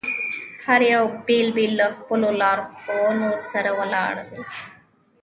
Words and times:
هر 0.65 0.81
یو 0.93 1.03
بېل 1.25 1.47
بېل 1.55 1.71
له 1.81 1.87
خپلو 1.97 2.27
لارښوونکو 2.41 3.31
سره 3.51 3.69
ولاړ 3.79 4.13
دي. 4.29 4.41